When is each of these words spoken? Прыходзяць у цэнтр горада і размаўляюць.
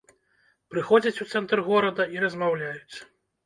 Прыходзяць 0.75 1.21
у 1.27 1.29
цэнтр 1.35 1.57
горада 1.69 2.03
і 2.17 2.27
размаўляюць. 2.27 2.95